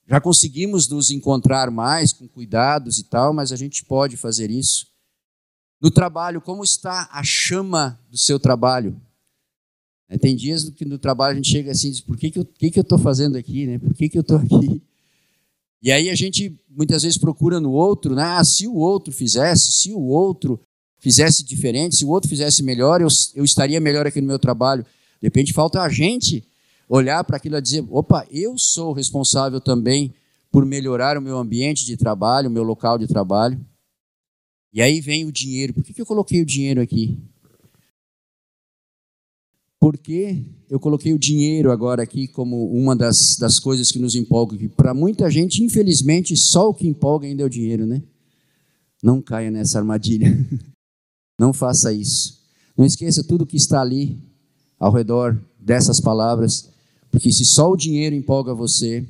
já 0.06 0.20
conseguimos 0.20 0.86
nos 0.86 1.10
encontrar 1.10 1.72
mais 1.72 2.12
com 2.12 2.28
cuidados 2.28 2.98
e 3.00 3.02
tal, 3.02 3.34
mas 3.34 3.50
a 3.50 3.56
gente 3.56 3.84
pode 3.84 4.16
fazer 4.16 4.48
isso. 4.48 4.86
No 5.80 5.90
trabalho, 5.90 6.40
como 6.40 6.62
está 6.62 7.08
a 7.10 7.24
chama 7.24 7.98
do 8.08 8.16
seu 8.16 8.38
trabalho? 8.38 8.96
É, 10.08 10.16
tem 10.16 10.36
dias 10.36 10.70
que 10.70 10.84
no 10.84 10.98
trabalho 10.98 11.32
a 11.32 11.34
gente 11.34 11.50
chega 11.50 11.72
assim 11.72 11.88
e 11.88 11.90
diz, 11.90 12.00
por 12.00 12.16
que, 12.16 12.30
que 12.30 12.38
eu 12.38 12.42
estou 12.42 12.56
que 12.56 12.70
que 12.70 13.02
fazendo 13.02 13.36
aqui? 13.36 13.66
Né? 13.66 13.80
Por 13.80 13.92
que, 13.92 14.08
que 14.08 14.16
eu 14.16 14.20
estou 14.20 14.36
aqui? 14.38 14.80
E 15.82 15.90
aí 15.90 16.08
a 16.08 16.14
gente 16.14 16.56
muitas 16.70 17.02
vezes 17.02 17.18
procura 17.18 17.58
no 17.58 17.72
outro, 17.72 18.14
né? 18.14 18.22
Ah, 18.22 18.44
se 18.44 18.68
o 18.68 18.74
outro 18.76 19.12
fizesse, 19.12 19.72
se 19.72 19.92
o 19.92 20.00
outro 20.00 20.60
fizesse 21.00 21.42
diferente, 21.42 21.96
se 21.96 22.04
o 22.04 22.08
outro 22.08 22.28
fizesse 22.28 22.62
melhor, 22.62 23.00
eu, 23.00 23.08
eu 23.34 23.44
estaria 23.44 23.80
melhor 23.80 24.06
aqui 24.06 24.20
no 24.20 24.28
meu 24.28 24.38
trabalho. 24.38 24.86
De 25.20 25.26
repente 25.26 25.52
falta 25.52 25.82
a 25.82 25.88
gente 25.88 26.44
olhar 26.88 27.22
para 27.24 27.36
aquilo 27.36 27.56
e 27.56 27.62
dizer: 27.62 27.84
opa, 27.90 28.26
eu 28.30 28.56
sou 28.58 28.92
responsável 28.92 29.60
também 29.60 30.14
por 30.50 30.64
melhorar 30.64 31.18
o 31.18 31.22
meu 31.22 31.38
ambiente 31.38 31.84
de 31.84 31.96
trabalho, 31.96 32.48
o 32.48 32.52
meu 32.52 32.62
local 32.62 32.98
de 32.98 33.06
trabalho. 33.06 33.60
E 34.72 34.80
aí 34.80 35.00
vem 35.00 35.24
o 35.24 35.32
dinheiro. 35.32 35.72
Por 35.72 35.82
que, 35.82 36.00
eu 36.00 36.06
coloquei 36.06 36.40
o 36.40 36.46
dinheiro 36.46 36.80
aqui? 36.80 37.18
Porque 39.78 40.44
eu 40.68 40.80
coloquei 40.80 41.12
o 41.12 41.18
dinheiro 41.18 41.70
agora 41.70 42.02
aqui 42.02 42.26
como 42.26 42.70
uma 42.72 42.96
das, 42.96 43.36
das 43.36 43.58
coisas 43.58 43.90
que 43.92 43.98
nos 43.98 44.14
empolga. 44.14 44.56
Para 44.70 44.92
muita 44.92 45.30
gente, 45.30 45.62
infelizmente, 45.62 46.36
só 46.36 46.68
o 46.68 46.74
que 46.74 46.86
empolga 46.86 47.26
ainda 47.26 47.42
é 47.42 47.46
o 47.46 47.50
dinheiro, 47.50 47.86
né? 47.86 48.02
Não 49.02 49.22
caia 49.22 49.50
nessa 49.50 49.78
armadilha. 49.78 50.26
Não 51.38 51.52
faça 51.52 51.92
isso. 51.92 52.42
Não 52.76 52.84
esqueça 52.84 53.22
tudo 53.22 53.46
que 53.46 53.56
está 53.56 53.80
ali 53.80 54.18
ao 54.78 54.92
redor 54.92 55.40
dessas 55.58 56.00
palavras, 56.00 56.68
porque 57.10 57.32
se 57.32 57.44
só 57.44 57.70
o 57.70 57.76
dinheiro 57.76 58.14
empolga 58.14 58.54
você, 58.54 59.04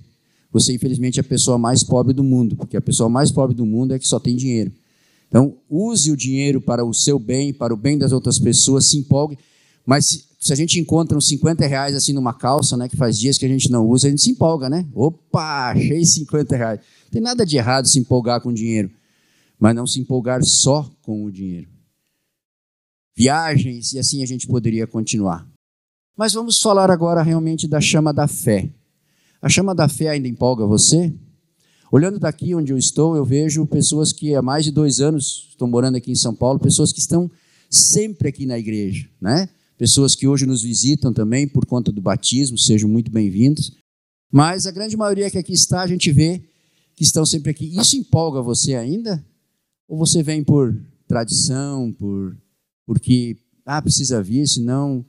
você 0.52 0.72
infelizmente 0.72 1.18
é 1.18 1.20
a 1.20 1.24
pessoa 1.24 1.58
mais 1.58 1.82
pobre 1.82 2.12
do 2.12 2.24
mundo, 2.24 2.56
porque 2.56 2.76
a 2.76 2.80
pessoa 2.80 3.08
mais 3.08 3.30
pobre 3.30 3.54
do 3.54 3.66
mundo 3.66 3.94
é 3.94 3.98
que 3.98 4.06
só 4.06 4.18
tem 4.18 4.36
dinheiro. 4.36 4.72
Então, 5.28 5.54
use 5.68 6.10
o 6.10 6.16
dinheiro 6.16 6.60
para 6.60 6.84
o 6.84 6.94
seu 6.94 7.18
bem, 7.18 7.52
para 7.52 7.74
o 7.74 7.76
bem 7.76 7.98
das 7.98 8.12
outras 8.12 8.38
pessoas, 8.38 8.86
se 8.86 8.96
empolgue. 8.96 9.38
Mas 9.84 10.06
se, 10.06 10.24
se 10.38 10.52
a 10.52 10.56
gente 10.56 10.78
encontra 10.78 11.18
uns 11.18 11.26
50 11.26 11.66
reais 11.66 11.94
assim 11.94 12.12
numa 12.12 12.32
calça, 12.32 12.76
né, 12.76 12.88
que 12.88 12.96
faz 12.96 13.18
dias 13.18 13.36
que 13.36 13.44
a 13.44 13.48
gente 13.48 13.70
não 13.70 13.86
usa, 13.86 14.06
a 14.06 14.10
gente 14.10 14.22
se 14.22 14.30
empolga, 14.30 14.70
né? 14.70 14.86
Opa, 14.94 15.72
achei 15.72 16.04
50 16.04 16.56
reais. 16.56 16.80
Não 17.04 17.10
tem 17.10 17.20
nada 17.20 17.44
de 17.44 17.56
errado 17.56 17.86
se 17.88 17.98
empolgar 17.98 18.40
com 18.40 18.52
dinheiro, 18.52 18.90
mas 19.58 19.74
não 19.74 19.86
se 19.86 20.00
empolgar 20.00 20.42
só 20.44 20.88
com 21.02 21.24
o 21.24 21.30
dinheiro. 21.30 21.68
Viagens, 23.16 23.94
e 23.94 23.98
assim 23.98 24.22
a 24.22 24.26
gente 24.26 24.46
poderia 24.46 24.86
continuar. 24.86 25.46
Mas 26.16 26.32
vamos 26.32 26.60
falar 26.62 26.90
agora 26.90 27.22
realmente 27.22 27.68
da 27.68 27.78
chama 27.78 28.12
da 28.12 28.26
fé. 28.26 28.70
A 29.42 29.50
chama 29.50 29.74
da 29.74 29.86
fé 29.86 30.08
ainda 30.08 30.26
empolga 30.26 30.66
você? 30.66 31.12
Olhando 31.92 32.18
daqui 32.18 32.54
onde 32.54 32.72
eu 32.72 32.78
estou, 32.78 33.14
eu 33.16 33.24
vejo 33.24 33.66
pessoas 33.66 34.12
que 34.12 34.34
há 34.34 34.40
mais 34.40 34.64
de 34.64 34.72
dois 34.72 34.98
anos 34.98 35.48
estão 35.50 35.68
morando 35.68 35.96
aqui 35.96 36.10
em 36.10 36.16
São 36.16 36.34
Paulo, 36.34 36.58
pessoas 36.58 36.90
que 36.90 36.98
estão 36.98 37.30
sempre 37.68 38.28
aqui 38.28 38.46
na 38.46 38.58
igreja, 38.58 39.08
né? 39.20 39.48
Pessoas 39.76 40.14
que 40.14 40.26
hoje 40.26 40.46
nos 40.46 40.62
visitam 40.62 41.12
também 41.12 41.46
por 41.46 41.66
conta 41.66 41.92
do 41.92 42.00
batismo, 42.00 42.56
sejam 42.56 42.88
muito 42.88 43.10
bem-vindos. 43.10 43.76
Mas 44.32 44.66
a 44.66 44.70
grande 44.70 44.96
maioria 44.96 45.30
que 45.30 45.36
aqui 45.36 45.52
está, 45.52 45.82
a 45.82 45.86
gente 45.86 46.10
vê 46.10 46.42
que 46.94 47.02
estão 47.02 47.26
sempre 47.26 47.50
aqui. 47.50 47.78
Isso 47.78 47.94
empolga 47.94 48.40
você 48.40 48.74
ainda? 48.74 49.22
Ou 49.86 49.98
você 49.98 50.22
vem 50.22 50.42
por 50.42 50.74
tradição, 51.06 51.92
por 51.92 52.36
porque 52.86 53.36
ah, 53.66 53.82
precisa 53.82 54.22
vir, 54.22 54.46
senão 54.46 55.04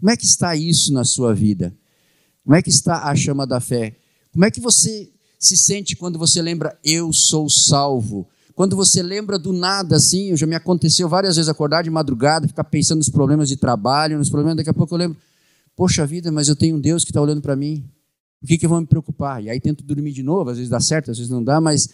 como 0.00 0.10
é 0.10 0.16
que 0.16 0.24
está 0.24 0.56
isso 0.56 0.92
na 0.92 1.04
sua 1.04 1.34
vida? 1.34 1.76
Como 2.42 2.56
é 2.56 2.62
que 2.62 2.70
está 2.70 3.04
a 3.04 3.14
chama 3.14 3.46
da 3.46 3.60
fé? 3.60 3.96
Como 4.32 4.44
é 4.46 4.50
que 4.50 4.60
você 4.60 5.10
se 5.38 5.56
sente 5.56 5.94
quando 5.94 6.18
você 6.18 6.40
lembra 6.40 6.76
eu 6.82 7.12
sou 7.12 7.50
salvo? 7.50 8.26
Quando 8.54 8.74
você 8.74 9.02
lembra 9.02 9.38
do 9.38 9.52
nada 9.52 9.96
assim, 9.96 10.34
já 10.36 10.46
me 10.46 10.54
aconteceu 10.54 11.08
várias 11.08 11.36
vezes 11.36 11.48
acordar 11.48 11.82
de 11.82 11.90
madrugada, 11.90 12.48
ficar 12.48 12.64
pensando 12.64 12.98
nos 12.98 13.10
problemas 13.10 13.48
de 13.48 13.56
trabalho, 13.56 14.18
nos 14.18 14.30
problemas, 14.30 14.56
daqui 14.56 14.70
a 14.70 14.74
pouco 14.74 14.94
eu 14.94 14.98
lembro, 14.98 15.18
poxa 15.76 16.06
vida, 16.06 16.32
mas 16.32 16.48
eu 16.48 16.56
tenho 16.56 16.76
um 16.76 16.80
Deus 16.80 17.04
que 17.04 17.10
está 17.10 17.20
olhando 17.20 17.42
para 17.42 17.54
mim. 17.54 17.84
Por 18.40 18.48
que, 18.48 18.56
que 18.58 18.64
eu 18.64 18.70
vou 18.70 18.80
me 18.80 18.86
preocupar? 18.86 19.42
E 19.44 19.50
aí 19.50 19.60
tento 19.60 19.84
dormir 19.84 20.12
de 20.12 20.22
novo, 20.22 20.48
às 20.48 20.56
vezes 20.56 20.70
dá 20.70 20.80
certo, 20.80 21.10
às 21.10 21.18
vezes 21.18 21.30
não 21.30 21.44
dá, 21.44 21.60
mas 21.60 21.90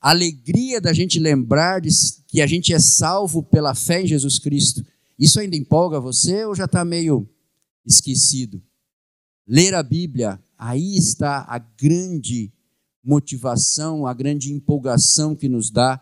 a 0.00 0.10
alegria 0.10 0.80
da 0.80 0.94
gente 0.94 1.18
lembrar 1.18 1.80
de 1.80 1.90
que 2.26 2.40
a 2.40 2.46
gente 2.46 2.72
é 2.72 2.78
salvo 2.78 3.42
pela 3.42 3.74
fé 3.74 4.02
em 4.02 4.06
Jesus 4.06 4.38
Cristo, 4.38 4.84
isso 5.18 5.38
ainda 5.38 5.56
empolga 5.56 6.00
você 6.00 6.44
ou 6.44 6.54
já 6.54 6.64
está 6.64 6.84
meio 6.84 7.28
esquecido. 7.84 8.62
Ler 9.46 9.74
a 9.74 9.82
Bíblia, 9.82 10.42
aí 10.56 10.96
está 10.96 11.44
a 11.48 11.58
grande 11.58 12.52
motivação, 13.02 14.06
a 14.06 14.14
grande 14.14 14.52
empolgação 14.52 15.36
que 15.36 15.48
nos 15.48 15.70
dá 15.70 16.00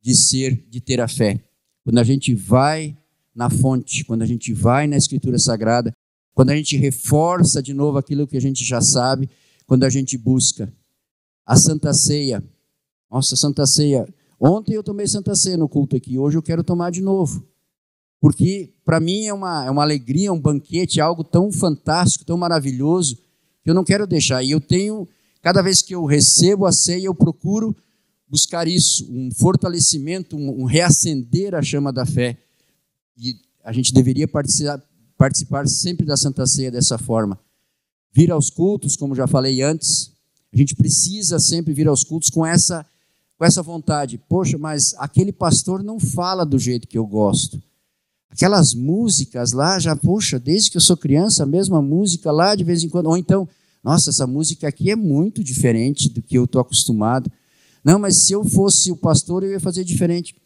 de 0.00 0.14
ser, 0.16 0.66
de 0.68 0.80
ter 0.80 1.00
a 1.00 1.08
fé. 1.08 1.44
Quando 1.84 1.98
a 1.98 2.04
gente 2.04 2.34
vai 2.34 2.96
na 3.34 3.50
fonte, 3.50 4.04
quando 4.04 4.22
a 4.22 4.26
gente 4.26 4.52
vai 4.52 4.86
na 4.86 4.96
Escritura 4.96 5.38
Sagrada, 5.38 5.92
quando 6.34 6.50
a 6.50 6.56
gente 6.56 6.76
reforça 6.76 7.62
de 7.62 7.74
novo 7.74 7.98
aquilo 7.98 8.26
que 8.26 8.36
a 8.36 8.40
gente 8.40 8.64
já 8.64 8.80
sabe, 8.80 9.28
quando 9.66 9.84
a 9.84 9.90
gente 9.90 10.16
busca. 10.16 10.72
A 11.44 11.56
Santa 11.56 11.92
Ceia. 11.92 12.42
Nossa, 13.10 13.36
Santa 13.36 13.66
Ceia. 13.66 14.06
Ontem 14.40 14.74
eu 14.74 14.82
tomei 14.82 15.06
Santa 15.06 15.34
Ceia 15.34 15.56
no 15.56 15.68
culto 15.68 15.96
aqui, 15.96 16.18
hoje 16.18 16.38
eu 16.38 16.42
quero 16.42 16.62
tomar 16.62 16.90
de 16.90 17.00
novo 17.00 17.46
porque 18.20 18.72
para 18.84 18.98
mim 19.00 19.26
é 19.26 19.32
uma, 19.32 19.66
é 19.66 19.70
uma 19.70 19.82
alegria, 19.82 20.32
um 20.32 20.40
banquete, 20.40 21.00
algo 21.00 21.22
tão 21.22 21.52
fantástico, 21.52 22.24
tão 22.24 22.36
maravilhoso, 22.36 23.16
que 23.62 23.70
eu 23.70 23.74
não 23.74 23.84
quero 23.84 24.06
deixar. 24.06 24.42
E 24.42 24.50
eu 24.50 24.60
tenho, 24.60 25.06
cada 25.40 25.62
vez 25.62 25.82
que 25.82 25.94
eu 25.94 26.04
recebo 26.04 26.66
a 26.66 26.72
ceia, 26.72 27.06
eu 27.06 27.14
procuro 27.14 27.76
buscar 28.28 28.66
isso, 28.66 29.06
um 29.10 29.30
fortalecimento, 29.32 30.36
um, 30.36 30.62
um 30.62 30.64
reacender 30.64 31.54
a 31.54 31.62
chama 31.62 31.92
da 31.92 32.04
fé. 32.04 32.36
E 33.16 33.36
a 33.64 33.72
gente 33.72 33.92
deveria 33.92 34.26
participar, 34.26 34.82
participar 35.16 35.68
sempre 35.68 36.06
da 36.06 36.16
Santa 36.16 36.46
Ceia 36.46 36.70
dessa 36.70 36.98
forma. 36.98 37.38
Vir 38.12 38.30
aos 38.30 38.50
cultos, 38.50 38.96
como 38.96 39.14
já 39.14 39.26
falei 39.26 39.62
antes, 39.62 40.12
a 40.52 40.56
gente 40.56 40.74
precisa 40.74 41.38
sempre 41.38 41.72
vir 41.72 41.88
aos 41.88 42.02
cultos 42.02 42.30
com 42.30 42.44
essa, 42.44 42.84
com 43.36 43.44
essa 43.44 43.62
vontade. 43.62 44.18
Poxa, 44.28 44.58
mas 44.58 44.94
aquele 44.98 45.32
pastor 45.32 45.82
não 45.82 46.00
fala 46.00 46.44
do 46.44 46.58
jeito 46.58 46.88
que 46.88 46.98
eu 46.98 47.06
gosto. 47.06 47.62
Aquelas 48.30 48.74
músicas 48.74 49.52
lá, 49.52 49.78
já, 49.78 49.96
puxa, 49.96 50.38
desde 50.38 50.70
que 50.70 50.76
eu 50.76 50.80
sou 50.80 50.96
criança, 50.96 51.42
a 51.42 51.46
mesma 51.46 51.80
música 51.80 52.30
lá 52.30 52.54
de 52.54 52.62
vez 52.62 52.82
em 52.82 52.88
quando. 52.88 53.06
Ou 53.06 53.16
então, 53.16 53.48
nossa, 53.82 54.10
essa 54.10 54.26
música 54.26 54.68
aqui 54.68 54.90
é 54.90 54.96
muito 54.96 55.42
diferente 55.42 56.08
do 56.08 56.20
que 56.20 56.36
eu 56.36 56.44
estou 56.44 56.60
acostumado. 56.60 57.30
Não, 57.82 57.98
mas 57.98 58.16
se 58.16 58.32
eu 58.32 58.44
fosse 58.44 58.92
o 58.92 58.96
pastor, 58.96 59.42
eu 59.42 59.52
ia 59.52 59.60
fazer 59.60 59.84
diferente. 59.84 60.36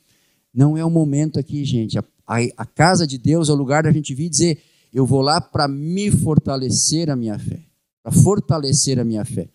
Não 0.55 0.77
é 0.77 0.85
o 0.85 0.91
momento 0.91 1.41
aqui, 1.41 1.65
gente. 1.65 1.99
A, 1.99 2.05
a, 2.27 2.39
a 2.59 2.67
casa 2.67 3.07
de 3.07 3.19
Deus 3.19 3.49
é 3.49 3.53
o 3.53 3.57
lugar 3.57 3.83
da 3.83 3.91
gente 3.91 4.15
vir 4.15 4.29
dizer: 4.29 4.63
eu 4.93 5.07
vou 5.07 5.23
lá 5.23 5.41
para 5.41 5.67
me 5.67 6.11
fortalecer 6.11 7.11
a 7.11 7.17
minha 7.17 7.39
fé. 7.39 7.61
Para 8.03 8.13
fortalecer 8.13 8.99
a 8.99 9.05
minha 9.05 9.25
fé. 9.25 9.49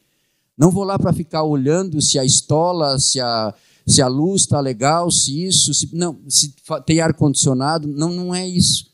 Não 0.58 0.72
vou 0.72 0.84
lá 0.84 0.98
para 0.98 1.14
ficar 1.14 1.44
olhando 1.44 2.02
se 2.02 2.18
a 2.18 2.26
estola, 2.26 2.98
se 2.98 3.22
a, 3.22 3.54
se 3.88 4.02
a 4.02 4.08
luz 4.08 4.42
está 4.42 4.60
legal, 4.60 5.10
se 5.10 5.46
isso, 5.46 5.74
se, 5.74 5.96
não, 5.96 6.20
se 6.28 6.54
tem 6.86 7.00
ar-condicionado. 7.00 7.88
Não, 7.88 8.12
não 8.12 8.36
é 8.36 8.46
isso. 8.46 8.92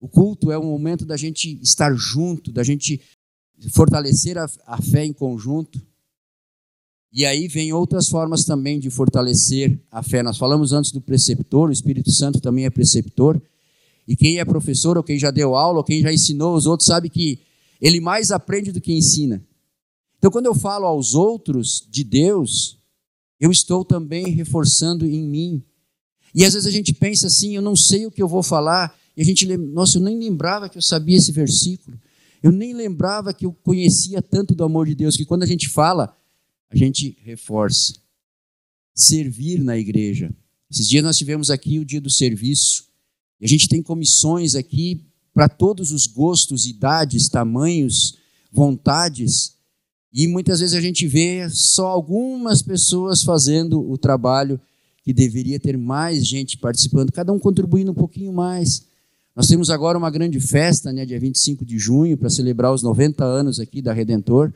O 0.00 0.08
culto 0.08 0.52
é 0.52 0.58
um 0.58 0.66
momento 0.66 1.06
da 1.06 1.16
gente 1.16 1.58
estar 1.62 1.94
junto, 1.94 2.52
da 2.52 2.62
gente 2.62 3.00
fortalecer 3.72 4.36
a, 4.36 4.48
a 4.66 4.82
fé 4.82 5.04
em 5.04 5.12
conjunto. 5.12 5.80
E 7.10 7.24
aí 7.24 7.48
vem 7.48 7.72
outras 7.72 8.08
formas 8.08 8.44
também 8.44 8.78
de 8.78 8.90
fortalecer 8.90 9.80
a 9.90 10.02
fé. 10.02 10.22
Nós 10.22 10.36
falamos 10.36 10.72
antes 10.72 10.92
do 10.92 11.00
preceptor, 11.00 11.70
o 11.70 11.72
Espírito 11.72 12.12
Santo 12.12 12.38
também 12.38 12.66
é 12.66 12.70
preceptor. 12.70 13.40
E 14.06 14.14
quem 14.14 14.38
é 14.38 14.44
professor, 14.44 14.96
ou 14.96 15.02
quem 15.02 15.18
já 15.18 15.30
deu 15.30 15.54
aula, 15.54 15.78
ou 15.78 15.84
quem 15.84 16.02
já 16.02 16.12
ensinou 16.12 16.54
os 16.54 16.66
outros, 16.66 16.86
sabe 16.86 17.08
que 17.08 17.40
ele 17.80 18.00
mais 18.00 18.30
aprende 18.30 18.72
do 18.72 18.80
que 18.80 18.92
ensina. 18.92 19.42
Então, 20.18 20.30
quando 20.30 20.46
eu 20.46 20.54
falo 20.54 20.84
aos 20.84 21.14
outros 21.14 21.86
de 21.90 22.04
Deus, 22.04 22.77
eu 23.40 23.50
estou 23.50 23.84
também 23.84 24.28
reforçando 24.30 25.06
em 25.06 25.22
mim. 25.22 25.62
E 26.34 26.44
às 26.44 26.54
vezes 26.54 26.66
a 26.66 26.70
gente 26.70 26.92
pensa 26.92 27.26
assim, 27.26 27.54
eu 27.54 27.62
não 27.62 27.76
sei 27.76 28.06
o 28.06 28.10
que 28.10 28.22
eu 28.22 28.28
vou 28.28 28.42
falar, 28.42 28.96
e 29.16 29.22
a 29.22 29.24
gente 29.24 29.44
lembra, 29.44 29.66
nossa, 29.66 29.98
eu 29.98 30.02
nem 30.02 30.18
lembrava 30.18 30.68
que 30.68 30.78
eu 30.78 30.82
sabia 30.82 31.16
esse 31.16 31.32
versículo. 31.32 31.98
Eu 32.42 32.52
nem 32.52 32.72
lembrava 32.72 33.34
que 33.34 33.44
eu 33.44 33.52
conhecia 33.52 34.22
tanto 34.22 34.54
do 34.54 34.62
amor 34.62 34.86
de 34.86 34.94
Deus, 34.94 35.16
que 35.16 35.24
quando 35.24 35.42
a 35.42 35.46
gente 35.46 35.68
fala, 35.68 36.16
a 36.70 36.76
gente 36.76 37.16
reforça. 37.22 37.94
Servir 38.94 39.60
na 39.60 39.76
igreja. 39.76 40.32
Esses 40.70 40.88
dias 40.88 41.02
nós 41.02 41.16
tivemos 41.16 41.50
aqui 41.50 41.78
o 41.78 41.84
dia 41.84 42.00
do 42.00 42.10
serviço. 42.10 42.86
E 43.40 43.44
a 43.44 43.48
gente 43.48 43.68
tem 43.68 43.82
comissões 43.82 44.54
aqui 44.54 45.04
para 45.32 45.48
todos 45.48 45.92
os 45.92 46.06
gostos, 46.06 46.66
idades, 46.66 47.28
tamanhos, 47.28 48.18
vontades. 48.52 49.56
E 50.12 50.26
muitas 50.26 50.60
vezes 50.60 50.74
a 50.74 50.80
gente 50.80 51.06
vê 51.06 51.48
só 51.50 51.88
algumas 51.88 52.62
pessoas 52.62 53.22
fazendo 53.22 53.80
o 53.90 53.98
trabalho 53.98 54.60
que 55.02 55.12
deveria 55.12 55.58
ter 55.58 55.76
mais 55.76 56.26
gente 56.26 56.58
participando, 56.58 57.12
cada 57.12 57.32
um 57.32 57.38
contribuindo 57.38 57.92
um 57.92 57.94
pouquinho 57.94 58.32
mais. 58.32 58.86
Nós 59.34 59.46
temos 59.46 59.70
agora 59.70 59.96
uma 59.96 60.10
grande 60.10 60.40
festa, 60.40 60.92
né, 60.92 61.06
dia 61.06 61.20
25 61.20 61.64
de 61.64 61.78
junho, 61.78 62.16
para 62.16 62.28
celebrar 62.28 62.72
os 62.72 62.82
90 62.82 63.24
anos 63.24 63.60
aqui 63.60 63.80
da 63.80 63.92
Redentor. 63.92 64.52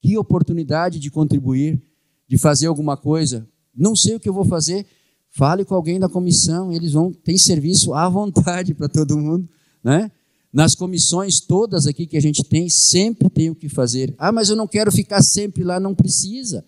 Que 0.00 0.16
oportunidade 0.16 0.98
de 0.98 1.10
contribuir, 1.10 1.82
de 2.28 2.38
fazer 2.38 2.66
alguma 2.66 2.96
coisa. 2.96 3.46
Não 3.76 3.96
sei 3.96 4.14
o 4.14 4.20
que 4.20 4.28
eu 4.28 4.32
vou 4.32 4.44
fazer. 4.44 4.86
Fale 5.30 5.64
com 5.64 5.74
alguém 5.74 5.98
da 5.98 6.08
comissão, 6.08 6.72
eles 6.72 6.92
vão 6.92 7.12
tem 7.12 7.36
serviço 7.36 7.92
à 7.92 8.08
vontade 8.08 8.72
para 8.74 8.88
todo 8.88 9.18
mundo, 9.18 9.48
né? 9.82 10.10
Nas 10.52 10.74
comissões 10.74 11.40
todas 11.40 11.86
aqui 11.86 12.06
que 12.06 12.16
a 12.16 12.20
gente 12.20 12.42
tem, 12.42 12.68
sempre 12.68 13.30
tem 13.30 13.50
o 13.50 13.54
que 13.54 13.68
fazer. 13.68 14.14
Ah, 14.18 14.32
mas 14.32 14.48
eu 14.48 14.56
não 14.56 14.66
quero 14.66 14.90
ficar 14.90 15.22
sempre 15.22 15.62
lá, 15.62 15.78
não 15.78 15.94
precisa. 15.94 16.64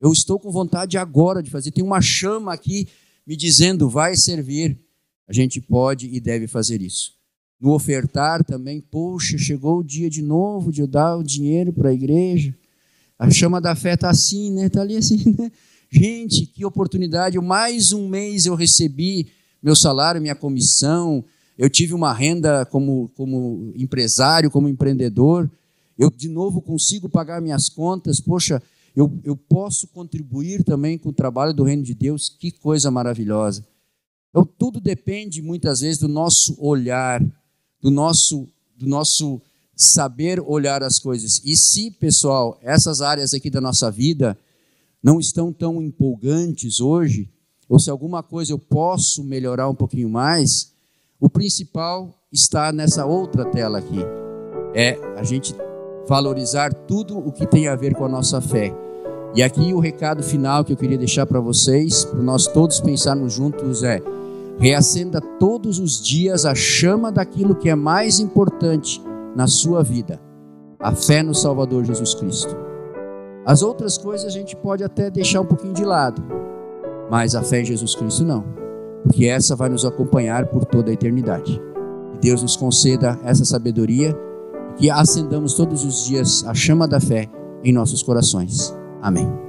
Eu 0.00 0.12
estou 0.12 0.38
com 0.38 0.50
vontade 0.50 0.98
agora 0.98 1.42
de 1.42 1.50
fazer. 1.50 1.70
Tem 1.70 1.82
uma 1.82 2.02
chama 2.02 2.52
aqui 2.52 2.86
me 3.26 3.34
dizendo, 3.34 3.88
vai 3.88 4.16
servir. 4.16 4.78
A 5.26 5.32
gente 5.32 5.60
pode 5.60 6.06
e 6.06 6.20
deve 6.20 6.46
fazer 6.46 6.82
isso. 6.82 7.14
No 7.58 7.72
ofertar 7.72 8.44
também, 8.44 8.80
poxa, 8.80 9.38
chegou 9.38 9.78
o 9.78 9.84
dia 9.84 10.10
de 10.10 10.20
novo 10.20 10.70
de 10.70 10.82
eu 10.82 10.86
dar 10.86 11.16
o 11.16 11.22
dinheiro 11.22 11.72
para 11.72 11.88
a 11.88 11.94
igreja. 11.94 12.54
A 13.18 13.30
chama 13.30 13.58
da 13.60 13.74
fé 13.74 13.94
está 13.94 14.10
assim, 14.10 14.50
né? 14.50 14.66
Está 14.66 14.82
ali 14.82 14.96
assim, 14.96 15.32
né? 15.38 15.50
Gente, 15.90 16.44
que 16.44 16.64
oportunidade. 16.64 17.38
Mais 17.38 17.92
um 17.92 18.06
mês 18.06 18.44
eu 18.44 18.54
recebi 18.54 19.28
meu 19.62 19.74
salário, 19.74 20.20
minha 20.20 20.34
comissão. 20.34 21.24
Eu 21.56 21.70
tive 21.70 21.94
uma 21.94 22.12
renda 22.12 22.66
como, 22.66 23.10
como 23.16 23.72
empresário, 23.76 24.50
como 24.50 24.68
empreendedor. 24.68 25.50
Eu, 25.96 26.10
de 26.10 26.28
novo, 26.28 26.60
consigo 26.60 27.08
pagar 27.08 27.40
minhas 27.40 27.68
contas. 27.68 28.20
Poxa, 28.20 28.62
eu, 28.94 29.12
eu 29.24 29.36
posso 29.36 29.86
contribuir 29.88 30.64
também 30.64 30.98
com 30.98 31.10
o 31.10 31.12
trabalho 31.12 31.54
do 31.54 31.62
reino 31.62 31.82
de 31.82 31.94
Deus. 31.94 32.28
Que 32.28 32.50
coisa 32.50 32.90
maravilhosa. 32.90 33.64
Então, 34.30 34.44
tudo 34.44 34.80
depende, 34.80 35.40
muitas 35.40 35.80
vezes, 35.80 35.98
do 35.98 36.08
nosso 36.08 36.56
olhar, 36.58 37.22
do 37.80 37.90
nosso, 37.90 38.48
do 38.76 38.86
nosso 38.86 39.40
saber 39.76 40.40
olhar 40.40 40.82
as 40.82 40.98
coisas. 40.98 41.40
E 41.44 41.56
se, 41.56 41.90
pessoal, 41.92 42.58
essas 42.60 43.00
áreas 43.00 43.32
aqui 43.32 43.48
da 43.48 43.60
nossa 43.60 43.90
vida 43.92 44.36
não 45.00 45.20
estão 45.20 45.52
tão 45.52 45.80
empolgantes 45.80 46.80
hoje, 46.80 47.30
ou 47.68 47.78
se 47.78 47.90
alguma 47.90 48.22
coisa 48.22 48.52
eu 48.52 48.58
posso 48.58 49.22
melhorar 49.22 49.68
um 49.68 49.74
pouquinho 49.74 50.08
mais, 50.08 50.73
o 51.24 51.30
principal 51.30 52.10
está 52.30 52.70
nessa 52.70 53.06
outra 53.06 53.46
tela 53.46 53.78
aqui. 53.78 53.98
É 54.74 54.98
a 55.16 55.22
gente 55.22 55.56
valorizar 56.06 56.74
tudo 56.74 57.16
o 57.16 57.32
que 57.32 57.46
tem 57.46 57.66
a 57.66 57.74
ver 57.74 57.94
com 57.94 58.04
a 58.04 58.08
nossa 58.10 58.42
fé. 58.42 58.74
E 59.34 59.42
aqui 59.42 59.72
o 59.72 59.80
recado 59.80 60.22
final 60.22 60.62
que 60.62 60.74
eu 60.74 60.76
queria 60.76 60.98
deixar 60.98 61.24
para 61.24 61.40
vocês, 61.40 62.04
para 62.04 62.20
nós 62.20 62.46
todos 62.46 62.78
pensarmos 62.78 63.32
juntos 63.32 63.82
é: 63.82 64.02
reacenda 64.58 65.18
todos 65.18 65.78
os 65.78 65.98
dias 66.04 66.44
a 66.44 66.54
chama 66.54 67.10
daquilo 67.10 67.54
que 67.54 67.70
é 67.70 67.74
mais 67.74 68.20
importante 68.20 69.02
na 69.34 69.46
sua 69.46 69.82
vida, 69.82 70.20
a 70.78 70.94
fé 70.94 71.22
no 71.22 71.34
Salvador 71.34 71.86
Jesus 71.86 72.14
Cristo. 72.14 72.54
As 73.46 73.62
outras 73.62 73.96
coisas 73.96 74.26
a 74.26 74.30
gente 74.30 74.54
pode 74.54 74.84
até 74.84 75.10
deixar 75.10 75.40
um 75.40 75.46
pouquinho 75.46 75.72
de 75.72 75.86
lado, 75.86 76.22
mas 77.10 77.34
a 77.34 77.42
fé 77.42 77.62
em 77.62 77.64
Jesus 77.64 77.94
Cristo 77.94 78.26
não, 78.26 78.44
porque 79.04 79.26
essa 79.26 79.54
vai 79.54 79.68
nos 79.68 79.84
acompanhar 79.84 80.46
por 80.46 80.64
toda 80.64 80.90
a 80.90 80.94
eternidade. 80.94 81.60
Que 82.12 82.18
Deus 82.18 82.42
nos 82.42 82.56
conceda 82.56 83.18
essa 83.22 83.44
sabedoria 83.44 84.16
e 84.78 84.82
que 84.82 84.90
acendamos 84.90 85.54
todos 85.54 85.84
os 85.84 86.06
dias 86.06 86.44
a 86.46 86.54
chama 86.54 86.88
da 86.88 86.98
fé 86.98 87.30
em 87.62 87.72
nossos 87.72 88.02
corações. 88.02 88.74
Amém. 89.00 89.43